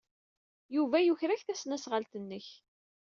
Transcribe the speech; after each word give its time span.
Yuba 0.75 0.97
yuker-ak 1.01 1.41
tasnasɣalt-nnek. 1.43 2.47